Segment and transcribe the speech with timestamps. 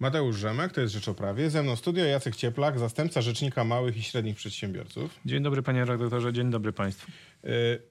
[0.00, 1.50] Mateusz Rzemek, to jest Rzecz o Prawie.
[1.50, 5.20] Ze mną studio Jacek Cieplak, zastępca Rzecznika Małych i Średnich Przedsiębiorców.
[5.24, 7.12] Dzień dobry panie redaktorze, dzień dobry państwu.
[7.44, 7.82] Y,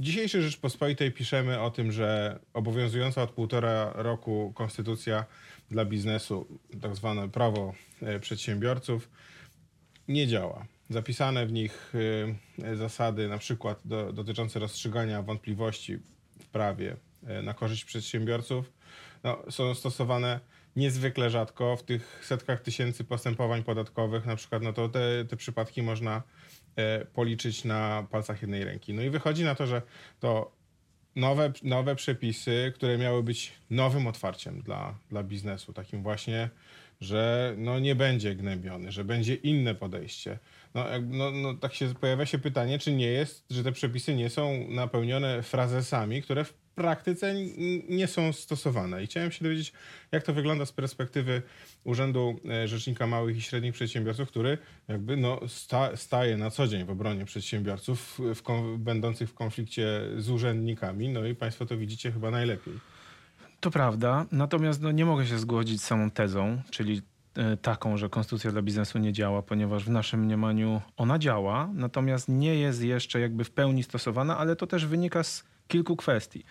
[0.00, 5.24] Dzisiejszej Rzeczpospolitej piszemy o tym, że obowiązująca od półtora roku konstytucja
[5.70, 7.74] dla biznesu, tak zwane prawo
[8.16, 9.10] y, przedsiębiorców,
[10.08, 10.66] nie działa.
[10.90, 11.92] Zapisane w nich
[12.72, 15.96] y, zasady, na przykład do, dotyczące rozstrzygania wątpliwości
[16.40, 16.96] w prawie
[17.40, 18.72] y, na korzyść przedsiębiorców,
[19.24, 20.40] no, są stosowane
[20.76, 21.76] niezwykle rzadko.
[21.76, 26.22] W tych setkach tysięcy postępowań podatkowych, na przykład, no to te, te przypadki można
[26.76, 28.94] e, policzyć na palcach jednej ręki.
[28.94, 29.82] No i wychodzi na to, że
[30.20, 30.52] to
[31.16, 36.50] nowe, nowe przepisy, które miały być nowym otwarciem dla, dla biznesu, takim właśnie,
[37.00, 40.38] że no nie będzie gnębiony, że będzie inne podejście.
[40.74, 44.30] No, no, no tak się pojawia się pytanie, czy nie jest, że te przepisy nie
[44.30, 47.34] są napełnione frazesami, które w praktyce
[47.88, 49.02] nie są stosowane.
[49.02, 49.72] I chciałem się dowiedzieć,
[50.12, 51.42] jak to wygląda z perspektywy
[51.84, 56.84] Urzędu e, Rzecznika Małych i Średnich Przedsiębiorców, który jakby no sta, staje na co dzień
[56.84, 61.08] w obronie przedsiębiorców w, kon- będących w konflikcie z urzędnikami.
[61.08, 62.74] No i Państwo to widzicie chyba najlepiej.
[63.60, 67.02] To prawda, natomiast no, nie mogę się zgodzić z samą tezą, czyli
[67.36, 72.28] e, taką, że konstytucja dla biznesu nie działa, ponieważ w naszym mniemaniu ona działa, natomiast
[72.28, 76.44] nie jest jeszcze jakby w pełni stosowana, ale to też wynika z kilku kwestii.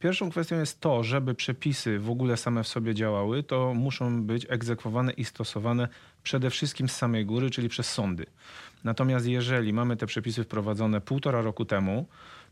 [0.00, 4.46] Pierwszą kwestią jest to, żeby przepisy w ogóle same w sobie działały, to muszą być
[4.48, 5.88] egzekwowane i stosowane
[6.22, 8.26] przede wszystkim z samej góry, czyli przez sądy.
[8.84, 12.06] Natomiast jeżeli mamy te przepisy wprowadzone półtora roku temu,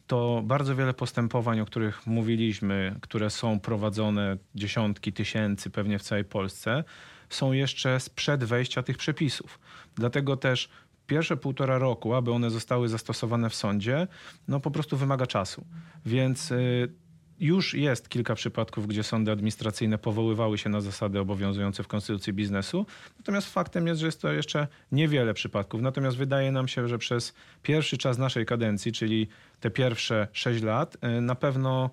[0.07, 6.25] to bardzo wiele postępowań, o których mówiliśmy, które są prowadzone dziesiątki tysięcy pewnie w całej
[6.25, 6.85] Polsce,
[7.31, 9.59] są jeszcze sprzed wejścia tych przepisów.
[9.95, 10.69] Dlatego też
[11.07, 14.07] pierwsze półtora roku, aby one zostały zastosowane w sądzie,
[14.49, 15.65] no po prostu wymaga czasu.
[16.07, 16.93] Więc y,
[17.41, 22.87] już jest kilka przypadków, gdzie sądy administracyjne powoływały się na zasady obowiązujące w konstytucji biznesu.
[23.19, 25.81] Natomiast faktem jest, że jest to jeszcze niewiele przypadków.
[25.81, 29.29] Natomiast wydaje nam się, że przez pierwszy czas naszej kadencji, czyli
[29.61, 31.91] te pierwsze sześć lat, y, na pewno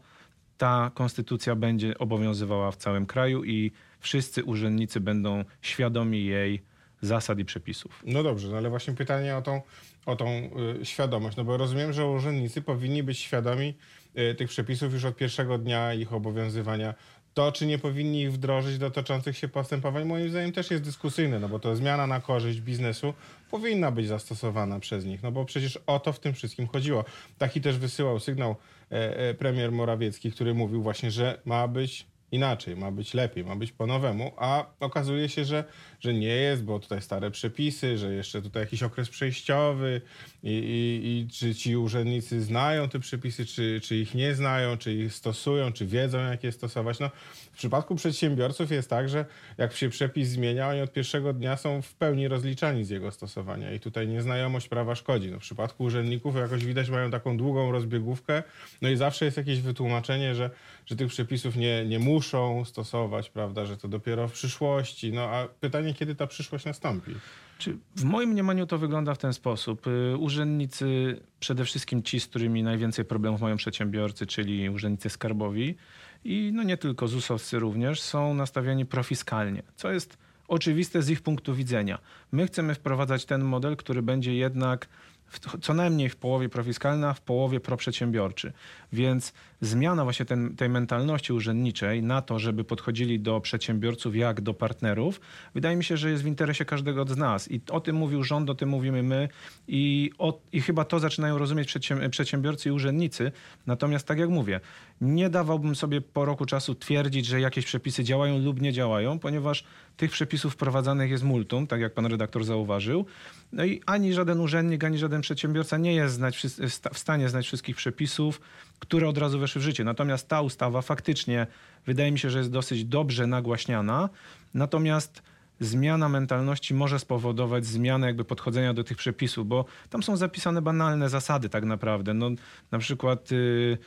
[0.57, 6.72] ta konstytucja będzie obowiązywała w całym kraju i wszyscy urzędnicy będą świadomi jej
[7.03, 8.03] zasad i przepisów.
[8.05, 9.61] No dobrze, no ale właśnie pytanie o tą,
[10.05, 10.49] o tą
[10.81, 13.73] y, świadomość, no bo rozumiem, że urzędnicy powinni być świadomi
[14.17, 16.93] y, tych przepisów już od pierwszego dnia ich obowiązywania.
[17.33, 21.39] To, czy nie powinni ich wdrożyć do toczących się postępowań, moim zdaniem też jest dyskusyjne,
[21.39, 23.13] no bo to zmiana na korzyść biznesu
[23.51, 27.05] powinna być zastosowana przez nich, no bo przecież o to w tym wszystkim chodziło.
[27.37, 28.55] Taki też wysyłał sygnał
[28.91, 33.55] e, e, premier Morawiecki, który mówił właśnie, że ma być inaczej, ma być lepiej, ma
[33.55, 35.63] być po nowemu, a okazuje się, że,
[36.03, 40.01] że nie jest, bo tutaj stare przepisy, że jeszcze tutaj jakiś okres przejściowy
[40.43, 44.93] i, i, i czy ci urzędnicy znają te przepisy, czy, czy ich nie znają, czy
[44.93, 46.99] ich stosują, czy wiedzą, jak je stosować.
[46.99, 47.09] No,
[47.53, 49.25] w przypadku przedsiębiorców jest tak, że
[49.57, 53.73] jak się przepis zmienia, oni od pierwszego dnia są w pełni rozliczani z jego stosowania
[53.73, 55.31] i tutaj nieznajomość prawa szkodzi.
[55.31, 58.43] No, w przypadku urzędników jakoś widać mają taką długą rozbiegówkę,
[58.81, 60.49] no i zawsze jest jakieś wytłumaczenie, że,
[60.85, 65.13] że tych przepisów nie, nie muszą stosować, prawda, że to dopiero w przyszłości.
[65.13, 67.11] No a pytanie, kiedy ta przyszłość nastąpi?
[67.57, 69.87] Czy w moim mniemaniu to wygląda w ten sposób.
[69.87, 75.75] Y, Urzędnicy, przede wszystkim ci, z którymi najwięcej problemów mają przedsiębiorcy, czyli urzędnicy skarbowi
[76.23, 80.17] i no nie tylko ZUS-owscy również, są nastawieni profiskalnie, co jest
[80.47, 81.99] oczywiste z ich punktu widzenia.
[82.31, 84.87] My chcemy wprowadzać ten model, który będzie jednak
[85.33, 88.53] w, co najmniej w połowie profiskalny, a w połowie proprzedsiębiorczy.
[88.93, 94.53] Więc zmiana właśnie ten, tej mentalności urzędniczej na to, żeby podchodzili do przedsiębiorców jak do
[94.53, 95.21] partnerów,
[95.53, 97.51] wydaje mi się, że jest w interesie każdego z nas.
[97.51, 99.29] I o tym mówił rząd, o tym mówimy my
[99.67, 103.31] i, o, i chyba to zaczynają rozumieć przedsięb- przedsiębiorcy i urzędnicy.
[103.67, 104.59] Natomiast tak jak mówię,
[105.01, 109.63] nie dawałbym sobie po roku czasu twierdzić, że jakieś przepisy działają lub nie działają, ponieważ
[109.97, 113.05] tych przepisów wprowadzanych jest multum, tak jak pan redaktor zauważył.
[113.51, 116.47] No i ani żaden urzędnik, ani żaden przedsiębiorca nie jest znać,
[116.93, 118.41] w stanie znać wszystkich przepisów,
[118.79, 119.83] które od razu weszły w życie.
[119.83, 121.47] Natomiast ta ustawa faktycznie
[121.85, 124.09] wydaje mi się, że jest dosyć dobrze nagłaśniana.
[124.53, 125.21] Natomiast
[125.59, 131.09] zmiana mentalności może spowodować zmianę jakby podchodzenia do tych przepisów, bo tam są zapisane banalne
[131.09, 132.13] zasady tak naprawdę.
[132.13, 132.29] No,
[132.71, 133.77] na przykład y,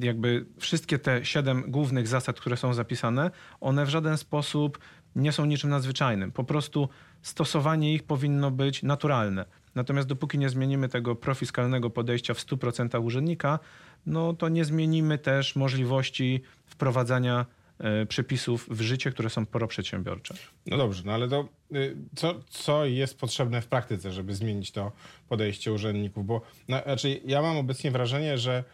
[0.00, 4.78] jakby wszystkie te siedem głównych zasad, które są zapisane, one w żaden sposób
[5.16, 6.32] nie są niczym nadzwyczajnym.
[6.32, 6.88] Po prostu
[7.22, 9.44] stosowanie ich powinno być naturalne.
[9.74, 13.58] Natomiast dopóki nie zmienimy tego profiskalnego podejścia w 100% urzędnika,
[14.06, 17.46] no to nie zmienimy też możliwości wprowadzania
[17.78, 20.34] e, przepisów w życie, które są proprzedsiębiorcze.
[20.66, 24.92] No dobrze, no ale to y, co, co jest potrzebne w praktyce, żeby zmienić to
[25.28, 26.26] podejście urzędników?
[26.26, 28.64] Bo no, znaczy, ja mam obecnie wrażenie, że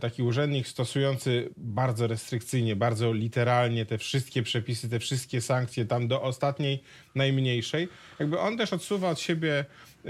[0.00, 6.22] taki urzędnik stosujący bardzo restrykcyjnie, bardzo literalnie te wszystkie przepisy, te wszystkie sankcje tam do
[6.22, 6.82] ostatniej,
[7.14, 7.88] najmniejszej,
[8.18, 9.64] jakby on też odsuwa od siebie
[10.04, 10.08] e,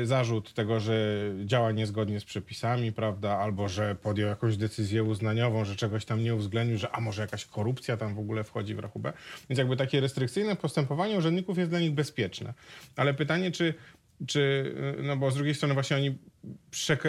[0.00, 5.64] e, zarzut tego, że działa niezgodnie z przepisami, prawda, albo że podjął jakąś decyzję uznaniową,
[5.64, 8.78] że czegoś tam nie uwzględnił, że a może jakaś korupcja tam w ogóle wchodzi w
[8.78, 9.12] rachubę.
[9.50, 12.54] Więc jakby takie restrykcyjne postępowanie urzędników jest dla nich bezpieczne.
[12.96, 13.74] Ale pytanie, czy
[14.26, 16.18] czy, no bo z drugiej strony właśnie oni,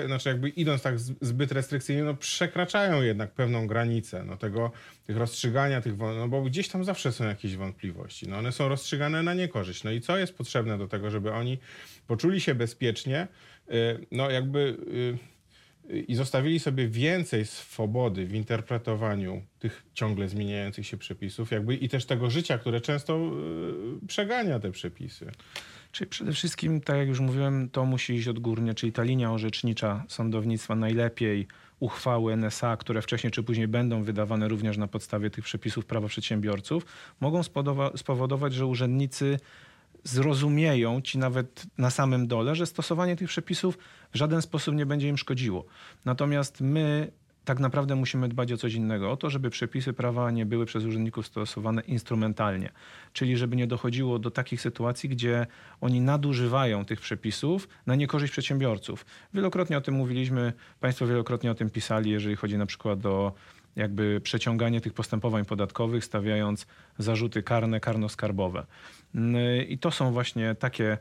[0.08, 4.72] znaczy jakby idąc tak zbyt restrykcyjnie, no przekraczają jednak pewną granicę no tego,
[5.06, 9.24] tych rozstrzygania tych, no bo gdzieś tam zawsze są jakieś wątpliwości, no one są rozstrzygane
[9.24, 9.84] na niekorzyść.
[9.84, 11.58] No i co jest potrzebne do tego, żeby oni
[12.08, 13.28] poczuli się bezpiecznie,
[13.72, 14.60] y, no jakby
[15.90, 21.76] y, y, i zostawili sobie więcej swobody w interpretowaniu tych ciągle zmieniających się przepisów, jakby
[21.76, 23.32] i też tego życia, które często
[24.04, 25.32] y, przegania te przepisy.
[25.94, 30.04] Czyli przede wszystkim, tak jak już mówiłem, to musi iść odgórnie, czyli ta linia orzecznicza
[30.08, 31.48] sądownictwa najlepiej
[31.80, 36.86] uchwały NSA, które wcześniej czy później będą wydawane również na podstawie tych przepisów prawa przedsiębiorców,
[37.20, 37.42] mogą
[37.96, 39.40] spowodować, że urzędnicy
[40.04, 43.78] zrozumieją ci nawet na samym dole, że stosowanie tych przepisów
[44.12, 45.66] w żaden sposób nie będzie im szkodziło.
[46.06, 47.12] Natomiast my
[47.46, 50.86] tak naprawdę musimy dbać o coś innego, o to, żeby przepisy prawa nie były przez
[50.86, 52.70] urzędników stosowane instrumentalnie,
[53.14, 55.48] czyli żeby nie dochodziło do takich sytuacji, gdzie
[55.82, 59.06] oni nadużywają tych przepisów na niekorzyść przedsiębiorców.
[59.34, 63.34] Wielokrotnie o tym mówiliśmy, Państwo wielokrotnie o tym pisali, jeżeli chodzi na przykład o
[63.76, 66.68] jakby przeciąganie tych postępowań podatkowych, stawiając
[66.98, 68.64] zarzuty karne, karno-skarbowe.
[69.68, 70.98] I to są właśnie takie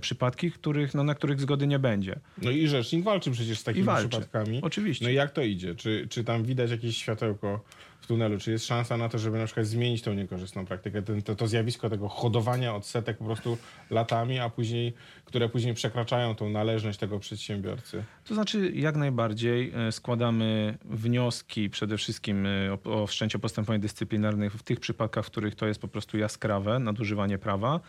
[0.00, 2.20] przypadki, których, no, na których zgody nie będzie.
[2.42, 4.60] No i rzecznik walczy przecież z takimi przypadkami.
[4.62, 5.04] Oczywiście.
[5.04, 5.74] No i jak to idzie?
[5.74, 7.64] Czy, czy tam widać jakieś światełko
[8.00, 8.38] w tunelu?
[8.38, 11.02] Czy jest szansa na to, żeby na przykład zmienić tą niekorzystną praktykę?
[11.02, 13.58] Ten, to, to zjawisko tego hodowania odsetek po prostu
[13.90, 14.92] latami, a później,
[15.24, 18.04] które później przekraczają tą należność tego przedsiębiorcy.
[18.24, 24.54] To znaczy, jak najbardziej e, składamy wnioski przede wszystkim e, o, o wszczęcie postępowań dyscyplinarnych
[24.54, 27.80] w tych przypadkach, w których to jest po prostu jaskrawe nadużywanie prawa.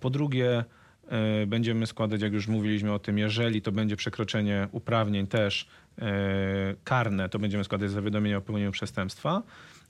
[0.00, 0.64] Po drugie, e,
[1.46, 5.68] będziemy składać, jak już mówiliśmy o tym, jeżeli to będzie przekroczenie uprawnień też
[5.98, 6.04] e,
[6.84, 9.42] karne, to będziemy składać zawiadomienie o popełnieniu przestępstwa.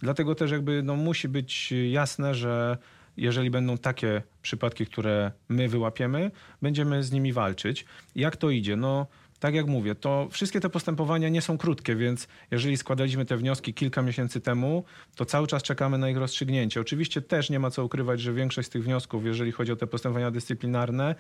[0.02, 2.78] Dlatego też jakby no, musi być jasne, że
[3.16, 6.30] jeżeli będą takie przypadki, które my wyłapiemy,
[6.62, 7.84] będziemy z nimi walczyć.
[8.16, 8.76] Jak to idzie?
[8.76, 9.06] No,
[9.38, 13.74] tak jak mówię, to wszystkie te postępowania nie są krótkie, więc jeżeli składaliśmy te wnioski
[13.74, 14.84] kilka miesięcy temu,
[15.14, 16.80] to cały czas czekamy na ich rozstrzygnięcie.
[16.80, 19.86] Oczywiście też nie ma co ukrywać, że większość z tych wniosków, jeżeli chodzi o te
[19.86, 21.14] postępowania dyscyplinarne,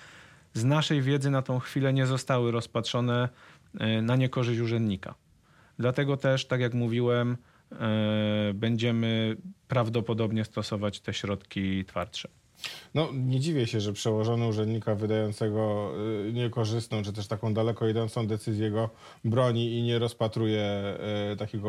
[0.54, 3.28] z naszej wiedzy na tą chwilę nie zostały rozpatrzone
[3.78, 5.14] e, na niekorzyść urzędnika.
[5.78, 7.36] Dlatego też, tak jak mówiłem,
[7.72, 9.36] e, będziemy
[9.68, 12.28] prawdopodobnie stosować te środki twardsze.
[12.94, 15.92] No nie dziwię się, że przełożony urzędnika wydającego
[16.28, 18.90] y, niekorzystną, czy też taką daleko idącą decyzję go
[19.24, 20.94] broni i nie rozpatruje
[21.32, 21.68] y, takiego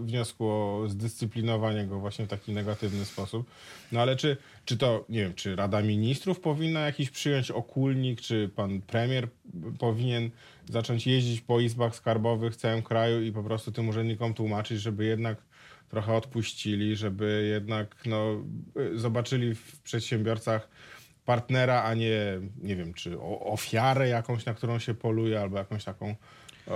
[0.00, 3.46] y, wniosku o zdyscyplinowanie go właśnie w taki negatywny sposób.
[3.92, 8.50] No ale czy, czy to, nie wiem, czy Rada Ministrów powinna jakiś przyjąć okulnik, czy
[8.56, 9.28] pan premier
[9.78, 10.30] powinien
[10.70, 15.04] zacząć jeździć po izbach skarbowych w całym kraju i po prostu tym urzędnikom tłumaczyć, żeby
[15.04, 15.51] jednak
[15.92, 18.44] trochę odpuścili, żeby jednak no,
[18.94, 20.68] zobaczyli w przedsiębiorcach
[21.24, 26.16] partnera, a nie, nie wiem, czy ofiarę jakąś, na którą się poluje, albo jakąś taką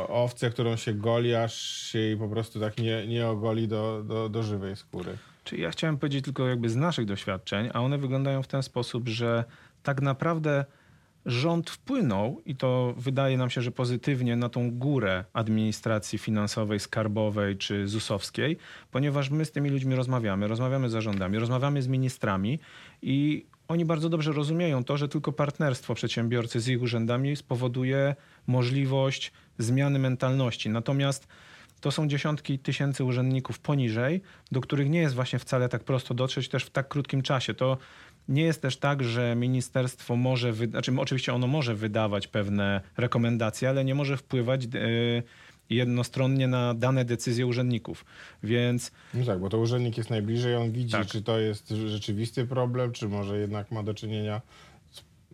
[0.09, 4.29] owcę, którą się goli, aż się jej po prostu tak nie, nie ogoli do, do,
[4.29, 5.17] do żywej skóry.
[5.45, 9.09] Czyli ja chciałem powiedzieć tylko jakby z naszych doświadczeń, a one wyglądają w ten sposób,
[9.09, 9.45] że
[9.83, 10.65] tak naprawdę
[11.27, 17.57] rząd wpłynął i to wydaje nam się, że pozytywnie na tą górę administracji finansowej, skarbowej
[17.57, 18.57] czy ZUS-owskiej,
[18.91, 22.59] ponieważ my z tymi ludźmi rozmawiamy, rozmawiamy z zarządami, rozmawiamy z ministrami
[23.03, 28.15] i oni bardzo dobrze rozumieją to, że tylko partnerstwo przedsiębiorcy z ich urzędami spowoduje
[28.47, 30.71] możliwość zmiany mentalności.
[30.71, 31.29] Natomiast
[31.81, 36.49] to są dziesiątki tysięcy urzędników poniżej, do których nie jest właśnie wcale tak prosto dotrzeć
[36.49, 37.55] też w tak krótkim czasie.
[37.55, 37.79] To
[38.29, 43.85] nie jest też tak, że ministerstwo może, znaczy oczywiście ono może wydawać pewne rekomendacje, ale
[43.85, 45.23] nie może wpływać yy,
[45.71, 48.05] jednostronnie na dane decyzje urzędników.
[48.43, 51.07] Więc No tak, bo to urzędnik jest najbliżej, on widzi, Tak.
[51.07, 54.41] czy to jest rzeczywisty problem, czy może jednak ma do czynienia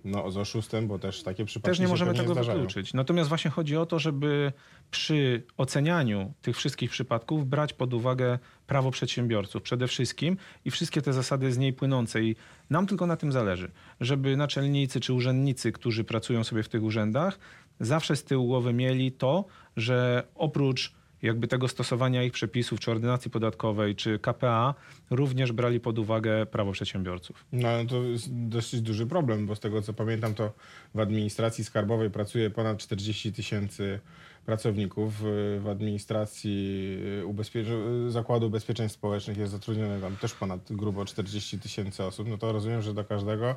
[0.05, 2.95] no, z oszustem, bo też takie przypadki też nie możemy tego wykluczyć.
[2.95, 4.53] Natomiast właśnie chodzi o to, żeby
[4.91, 11.13] przy ocenianiu tych wszystkich przypadków brać pod uwagę prawo przedsiębiorców przede wszystkim i wszystkie te
[11.13, 12.23] zasady z niej płynące.
[12.23, 12.37] I
[12.71, 17.39] nam tylko na tym zależy, żeby naczelnicy czy urzędnicy, którzy pracują sobie w tych urzędach,
[17.81, 19.45] zawsze z tyłu głowy mieli to,
[19.77, 20.93] że oprócz
[21.23, 24.75] jakby tego stosowania ich przepisów, czy ordynacji podatkowej, czy KPA,
[25.11, 27.45] również brali pod uwagę prawo przedsiębiorców.
[27.53, 30.53] No to jest dosyć duży problem, bo z tego co pamiętam, to
[30.95, 34.01] w administracji skarbowej pracuje ponad 40 tysięcy
[34.47, 35.15] pracowników.
[35.61, 42.29] W administracji ubezpie- Zakładu Ubezpieczeń Społecznych jest zatrudnione tam też ponad grubo 40 tysięcy osób.
[42.29, 43.57] No to rozumiem, że do każdego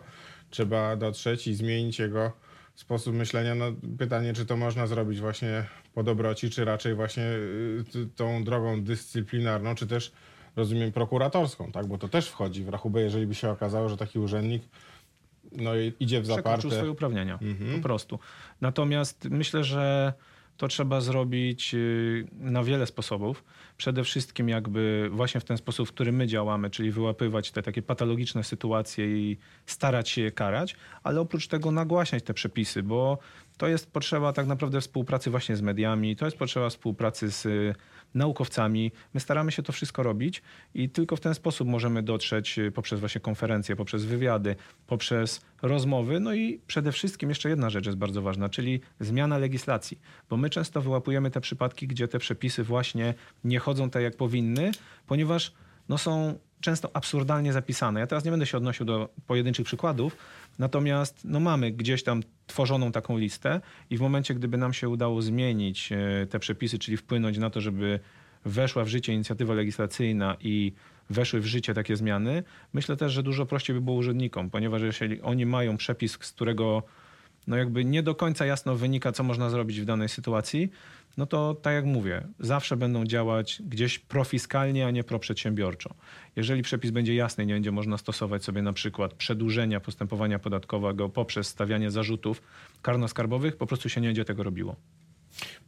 [0.49, 2.31] trzeba dotrzeć i zmienić jego
[2.75, 3.55] sposób myślenia.
[3.55, 3.65] No,
[3.97, 7.83] pytanie, czy to można zrobić właśnie po dobroci, czy raczej właśnie y,
[8.15, 10.11] tą drogą dyscyplinarną, czy też
[10.55, 11.85] rozumiem prokuratorską, tak?
[11.87, 14.63] Bo to też wchodzi w rachubę, jeżeli by się okazało, że taki urzędnik
[15.51, 16.75] no, idzie w Przekroczył zaparte.
[16.75, 17.75] swoje uprawnienia, Mhm.
[17.75, 18.19] po prostu.
[18.61, 20.13] Natomiast myślę, że
[20.57, 23.43] to trzeba zrobić y, na wiele sposobów.
[23.77, 27.81] Przede wszystkim jakby właśnie w ten sposób, w którym my działamy, czyli wyłapywać te takie
[27.81, 33.17] patologiczne sytuacje i starać się je karać, ale oprócz tego nagłaśniać te przepisy, bo
[33.57, 37.75] to jest potrzeba tak naprawdę współpracy właśnie z mediami, to jest potrzeba współpracy z y,
[38.13, 38.91] naukowcami.
[39.13, 40.41] My staramy się to wszystko robić
[40.73, 44.55] i tylko w ten sposób możemy dotrzeć y, poprzez właśnie konferencje, poprzez wywiady,
[44.87, 46.19] poprzez rozmowy.
[46.19, 50.49] No i przede wszystkim jeszcze jedna rzecz jest bardzo ważna, czyli zmiana legislacji, bo my
[50.49, 54.71] często wyłapujemy te przypadki, gdzie te przepisy właśnie nie chodzą tak jak powinny,
[55.07, 55.53] ponieważ
[55.89, 57.99] no są często absurdalnie zapisane.
[57.99, 60.17] Ja teraz nie będę się odnosił do pojedynczych przykładów,
[60.59, 65.21] natomiast no mamy gdzieś tam tworzoną taką listę i w momencie, gdyby nam się udało
[65.21, 67.99] zmienić e, te przepisy, czyli wpłynąć na to, żeby
[68.45, 70.73] weszła w życie inicjatywa legislacyjna i
[71.09, 72.43] weszły w życie takie zmiany,
[72.73, 76.83] myślę też, że dużo prościej by było urzędnikom, ponieważ jeżeli oni mają przepis, z którego
[77.47, 80.71] no jakby nie do końca jasno wynika, co można zrobić w danej sytuacji,
[81.17, 85.95] no to tak jak mówię, zawsze będą działać gdzieś profiskalnie, a nie proprzedsiębiorczo.
[86.35, 91.47] Jeżeli przepis będzie jasny nie będzie można stosować sobie na przykład przedłużenia postępowania podatkowego poprzez
[91.47, 92.41] stawianie zarzutów
[92.83, 94.75] karno-skarbowych, po prostu się nie będzie tego robiło.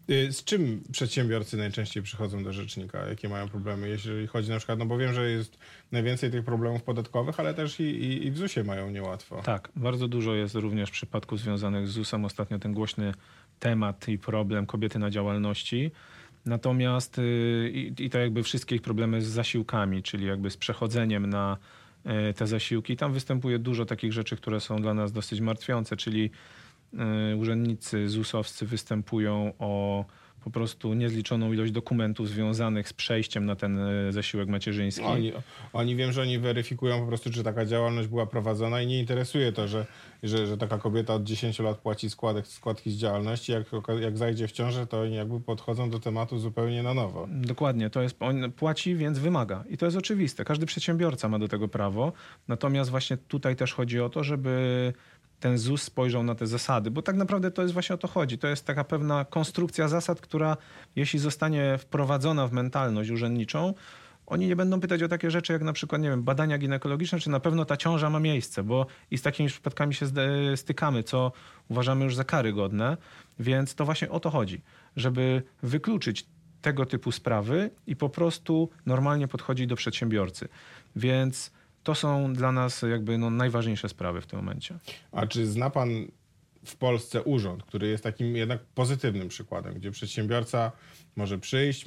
[0.09, 3.07] Y, Z czym przedsiębiorcy najczęściej przychodzą do rzecznika?
[3.07, 5.57] Jakie mają problemy, jeżeli chodzi na przykład, no bo wiem, że jest
[5.91, 9.41] najwięcej tych problemów podatkowych, ale też i, i, i w ZUS-ie mają niełatwo.
[9.41, 12.25] Tak, bardzo dużo jest również przypadków związanych z ZUS-em.
[12.25, 13.13] Ostatnio ten głośny
[13.59, 15.91] temat i problem kobiety na działalności.
[16.45, 21.29] Natomiast y, i, i to jakby wszystkie ich problemy z zasiłkami, czyli jakby z przechodzeniem
[21.29, 21.57] na
[22.29, 22.97] y, te zasiłki.
[22.97, 26.29] Tam występuje dużo takich rzeczy, które są dla nas dosyć martwiące, czyli
[27.31, 30.05] y, urzędnicy ZUS-owscy występują o
[30.47, 35.03] po prostu niezliczoną ilość dokumentów związanych z przejściem na ten y, zasiłek macierzyński.
[35.03, 35.31] Oni,
[35.73, 39.51] oni wiem, że oni weryfikują po prostu, czy taka działalność była prowadzona i nie interesuje
[39.51, 39.85] to, że,
[40.23, 43.51] że, że taka kobieta od 10 lat płaci składek, składki z działalności.
[43.51, 43.63] Jak,
[44.01, 47.27] jak zajdzie w ciążę, to oni jakby podchodzą do tematu zupełnie na nowo.
[47.31, 49.63] Dokładnie, to jest, on płaci, więc wymaga.
[49.69, 50.45] I to jest oczywiste.
[50.45, 52.13] Każdy przedsiębiorca ma do tego prawo.
[52.47, 54.93] Natomiast właśnie tutaj też chodzi o to, żeby
[55.39, 58.37] ten ZUS spojrzał na te zasady, bo tak naprawdę to jest właśnie o to chodzi.
[58.37, 60.57] To jest taka pewna konstrukcja zasad, która
[60.95, 63.73] jeśli zostanie wprowadzona w mentalność urzędniczą,
[64.27, 67.29] oni nie będą pytać o takie rzeczy jak na przykład, nie wiem, badania ginekologiczne, czy
[67.29, 70.05] na pewno ta ciąża ma miejsce, bo i z takimi przypadkami się
[70.55, 71.31] stykamy, co
[71.69, 72.97] uważamy już za karygodne,
[73.39, 74.61] więc to właśnie o to chodzi,
[74.95, 76.25] żeby wykluczyć
[76.61, 80.47] tego typu sprawy i po prostu normalnie podchodzić do przedsiębiorcy.
[80.95, 81.51] Więc
[81.87, 84.79] to są dla nas jakby no, najważniejsze sprawy w tym momencie.
[85.11, 85.89] A czy zna pan
[86.65, 90.71] w Polsce urząd, który jest takim jednak pozytywnym przykładem, gdzie przedsiębiorca
[91.15, 91.85] może przyjść,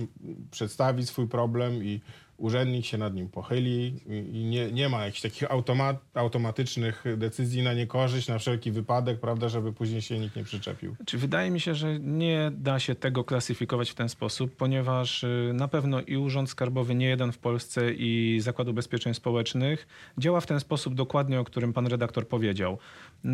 [0.51, 2.01] przedstawić swój problem i
[2.41, 3.95] urzędnik się nad nim pochyli
[4.33, 9.49] i nie, nie ma jakichś takich automat, automatycznych decyzji na niekorzyść, na wszelki wypadek, prawda,
[9.49, 10.97] żeby później się nikt nie przyczepił.
[11.07, 15.53] Czy wydaje mi się, że nie da się tego klasyfikować w ten sposób, ponieważ y,
[15.55, 19.87] na pewno i Urząd Skarbowy, nie jeden w Polsce, i Zakład Ubezpieczeń Społecznych
[20.19, 22.79] działa w ten sposób dokładnie, o którym pan redaktor powiedział.
[23.25, 23.29] Y,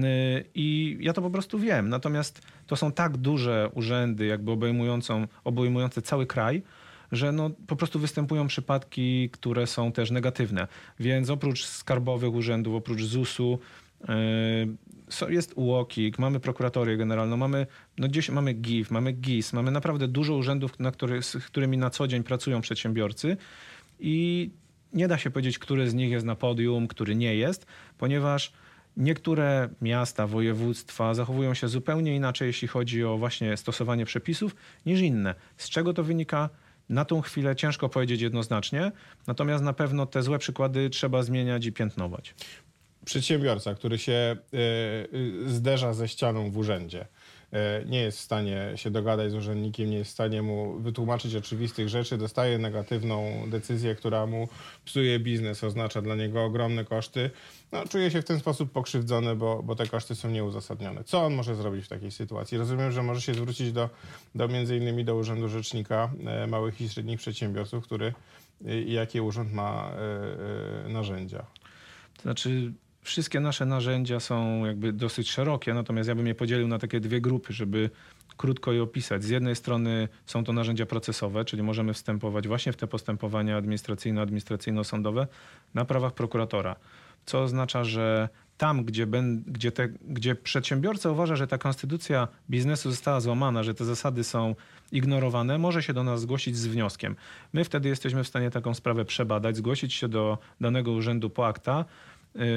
[0.54, 1.88] I ja to po prostu wiem.
[1.88, 4.50] Natomiast to są tak duże urzędy, jakby
[5.44, 6.62] obejmujące cały kraj,
[7.12, 10.68] że no, po prostu występują przypadki, które są też negatywne.
[11.00, 13.58] Więc oprócz skarbowych urzędów, oprócz ZUS-u,
[15.08, 17.66] so- jest UOKiK, mamy prokuratorię generalną, mamy,
[17.98, 22.08] no gdzieś mamy GIF, mamy GIS, mamy naprawdę dużo urzędów, na z którymi na co
[22.08, 23.36] dzień pracują przedsiębiorcy
[24.00, 24.50] i
[24.92, 27.66] nie da się powiedzieć, który z nich jest na podium, który nie jest,
[27.98, 28.52] ponieważ
[28.96, 35.34] niektóre miasta, województwa zachowują się zupełnie inaczej, jeśli chodzi o właśnie stosowanie przepisów, niż inne.
[35.56, 36.50] Z czego to wynika?
[36.88, 38.92] Na tą chwilę ciężko powiedzieć jednoznacznie,
[39.26, 42.34] natomiast na pewno te złe przykłady trzeba zmieniać i piętnować.
[43.04, 44.58] Przedsiębiorca, który się y,
[45.16, 47.06] y, zderza ze ścianą w urzędzie, e,
[47.86, 51.88] nie jest w stanie się dogadać z urzędnikiem, nie jest w stanie mu wytłumaczyć oczywistych
[51.88, 54.48] rzeczy, dostaje negatywną decyzję, która mu
[54.84, 57.30] psuje biznes, oznacza dla niego ogromne koszty,
[57.72, 61.04] no, czuje się w ten sposób pokrzywdzony, bo, bo te koszty są nieuzasadnione.
[61.04, 62.58] Co on może zrobić w takiej sytuacji?
[62.58, 63.90] Rozumiem, że może się zwrócić do,
[64.34, 68.12] do między innymi do Urzędu Rzecznika e, Małych i Średnich Przedsiębiorców, który
[68.66, 71.46] e, i jakie urząd ma e, e, narzędzia.
[72.16, 72.72] To znaczy,
[73.06, 77.20] wszystkie nasze narzędzia są jakby dosyć szerokie, natomiast ja bym je podzielił na takie dwie
[77.20, 77.90] grupy, żeby
[78.36, 79.24] krótko je opisać.
[79.24, 85.26] Z jednej strony są to narzędzia procesowe, czyli możemy wstępować właśnie w te postępowania administracyjno-administracyjno-sądowe
[85.74, 86.76] na prawach prokuratora,
[87.26, 92.90] co oznacza, że tam, gdzie, ben, gdzie, te, gdzie przedsiębiorca uważa, że ta konstytucja biznesu
[92.90, 94.54] została złamana, że te zasady są
[94.92, 97.16] ignorowane, może się do nas zgłosić z wnioskiem.
[97.52, 101.84] My wtedy jesteśmy w stanie taką sprawę przebadać, zgłosić się do danego urzędu po akta,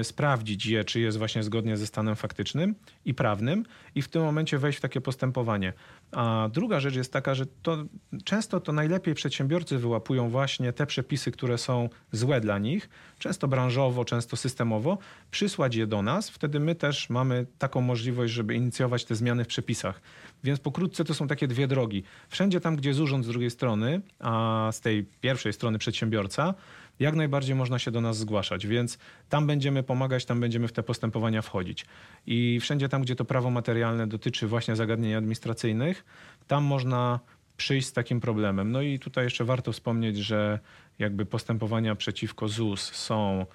[0.04, 4.58] sprawdzić je, czy jest właśnie zgodnie ze stanem faktycznym i prawnym i w tym momencie
[4.58, 5.74] wejść w takie postępowanie.
[6.12, 7.86] A druga rzecz jest taka, że to,
[8.24, 14.06] często to najlepiej przedsiębiorcy wyłapują właśnie te przepisy, które są złe dla nich, często branżowo,
[14.06, 14.98] często systemowo,
[15.32, 16.30] przysłać je do nas.
[16.30, 20.02] Wtedy my też mamy taką możliwość, żeby inicjować te zmiany w przepisach.
[20.44, 22.04] Więc pokrótce to są takie dwie drogi.
[22.30, 26.54] Wszędzie tam, gdzie jest urząd z drugiej strony, a z tej pierwszej strony przedsiębiorca,
[27.00, 28.98] jak najbardziej można się do nas zgłaszać, więc
[29.30, 31.86] tam będziemy pomagać, tam będziemy w te postępowania wchodzić.
[32.28, 36.06] I wszędzie tam, gdzie to prawo materialne dotyczy właśnie zagadnień administracyjnych,
[36.48, 37.20] tam można
[37.58, 38.72] przyjść z takim problemem.
[38.72, 40.60] No i tutaj jeszcze warto wspomnieć, że
[41.00, 43.46] jakby postępowania przeciwko ZUS są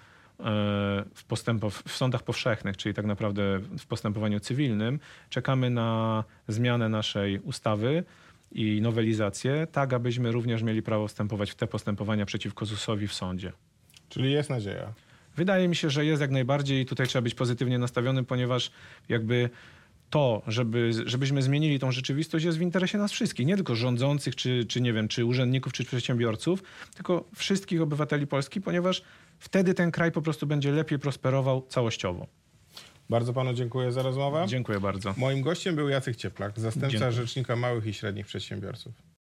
[0.41, 1.25] e, w,
[1.89, 5.01] w sądach powszechnych, czyli tak naprawdę w postępowaniu cywilnym.
[5.31, 8.05] Czekamy na zmianę naszej ustawy
[8.55, 13.53] i nowelizację, tak abyśmy również mieli prawo wstępować w te postępowania przeciwko ZUS-owi w sądzie.
[14.09, 14.95] Czyli jest nadzieja.
[15.37, 18.71] Wydaje mi się, że jest jak najbardziej i tutaj trzeba być pozytywnie nastawionym, ponieważ
[19.09, 19.51] jakby
[20.11, 24.65] to, żeby, żebyśmy zmienili tą rzeczywistość jest w interesie nas wszystkich, nie tylko rządzących, czy,
[24.65, 26.63] czy nie wiem, czy urzędników, czy przedsiębiorców,
[26.95, 29.03] tylko wszystkich obywateli Polski, ponieważ
[29.39, 32.27] wtedy ten kraj po prostu będzie lepiej prosperował całościowo.
[33.11, 34.45] Bardzo panu dziękuję za rozmowę.
[34.49, 35.15] Dziękuję bardzo.
[35.17, 37.13] Moim gościem był Jacek Cieplak, zastępca Dziękuję.
[37.13, 38.95] Rzecznika Małych i Średnich Przedsiębiorców.